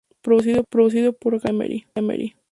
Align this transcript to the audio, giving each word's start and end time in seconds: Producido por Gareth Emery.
Producido 0.23 1.13
por 1.13 1.37
Gareth 1.39 1.85
Emery. 1.95 2.33